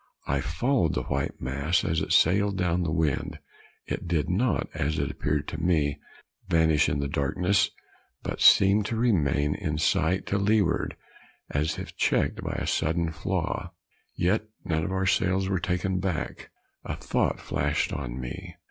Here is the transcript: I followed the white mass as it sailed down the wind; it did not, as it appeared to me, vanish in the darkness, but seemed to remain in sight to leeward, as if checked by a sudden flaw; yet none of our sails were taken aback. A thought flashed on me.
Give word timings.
I 0.25 0.41
followed 0.41 0.95
the 0.95 1.03
white 1.03 1.39
mass 1.39 1.85
as 1.85 2.01
it 2.01 2.11
sailed 2.11 2.57
down 2.57 2.81
the 2.81 2.91
wind; 2.91 3.37
it 3.85 4.07
did 4.07 4.31
not, 4.31 4.67
as 4.73 4.97
it 4.97 5.11
appeared 5.11 5.47
to 5.49 5.61
me, 5.61 5.99
vanish 6.47 6.89
in 6.89 6.97
the 6.97 7.07
darkness, 7.07 7.69
but 8.23 8.41
seemed 8.41 8.87
to 8.87 8.95
remain 8.95 9.53
in 9.53 9.77
sight 9.77 10.25
to 10.25 10.39
leeward, 10.39 10.95
as 11.51 11.77
if 11.77 11.95
checked 11.95 12.41
by 12.43 12.53
a 12.53 12.65
sudden 12.65 13.11
flaw; 13.11 13.73
yet 14.15 14.45
none 14.65 14.83
of 14.83 14.91
our 14.91 15.05
sails 15.05 15.47
were 15.47 15.59
taken 15.59 15.97
aback. 15.97 16.49
A 16.83 16.95
thought 16.95 17.39
flashed 17.39 17.93
on 17.93 18.19
me. 18.19 18.55